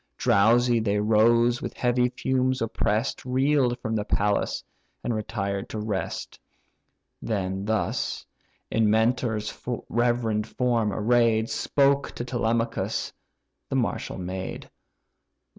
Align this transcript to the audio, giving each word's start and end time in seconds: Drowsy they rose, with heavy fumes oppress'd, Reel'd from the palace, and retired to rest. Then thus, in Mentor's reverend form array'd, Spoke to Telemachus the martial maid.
Drowsy 0.17 0.79
they 0.79 0.97
rose, 0.99 1.61
with 1.61 1.75
heavy 1.75 2.09
fumes 2.09 2.59
oppress'd, 2.59 3.23
Reel'd 3.23 3.77
from 3.77 3.95
the 3.95 4.03
palace, 4.03 4.63
and 5.03 5.13
retired 5.13 5.69
to 5.69 5.77
rest. 5.79 6.39
Then 7.21 7.65
thus, 7.65 8.25
in 8.71 8.89
Mentor's 8.89 9.55
reverend 9.89 10.47
form 10.47 10.91
array'd, 10.91 11.51
Spoke 11.51 12.13
to 12.13 12.25
Telemachus 12.25 13.13
the 13.69 13.75
martial 13.75 14.17
maid. 14.17 14.71